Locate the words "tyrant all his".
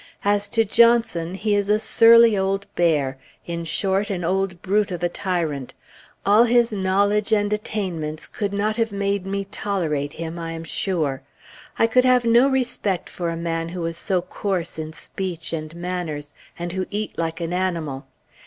5.09-6.71